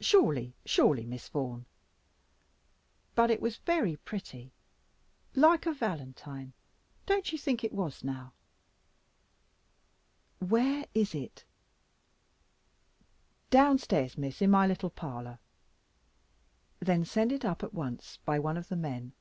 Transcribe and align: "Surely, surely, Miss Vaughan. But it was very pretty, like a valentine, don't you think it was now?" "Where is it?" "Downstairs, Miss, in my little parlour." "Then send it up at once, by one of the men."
"Surely, 0.00 0.54
surely, 0.64 1.04
Miss 1.04 1.28
Vaughan. 1.28 1.66
But 3.16 3.32
it 3.32 3.42
was 3.42 3.56
very 3.56 3.96
pretty, 3.96 4.52
like 5.34 5.66
a 5.66 5.72
valentine, 5.72 6.52
don't 7.04 7.32
you 7.32 7.36
think 7.36 7.64
it 7.64 7.72
was 7.72 8.04
now?" 8.04 8.32
"Where 10.38 10.86
is 10.94 11.16
it?" 11.16 11.44
"Downstairs, 13.50 14.16
Miss, 14.16 14.40
in 14.40 14.50
my 14.52 14.68
little 14.68 14.88
parlour." 14.90 15.40
"Then 16.78 17.04
send 17.04 17.32
it 17.32 17.44
up 17.44 17.64
at 17.64 17.74
once, 17.74 18.20
by 18.24 18.38
one 18.38 18.56
of 18.56 18.68
the 18.68 18.76
men." 18.76 19.14